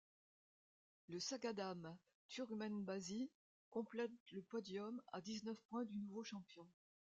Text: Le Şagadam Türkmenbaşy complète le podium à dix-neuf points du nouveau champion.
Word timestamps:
Le 1.09 1.19
Şagadam 1.19 1.95
Türkmenbaşy 2.27 3.23
complète 3.71 4.09
le 4.31 4.41
podium 4.41 4.99
à 5.13 5.21
dix-neuf 5.21 5.61
points 5.67 5.85
du 5.85 5.95
nouveau 5.99 6.23
champion. 6.23 6.67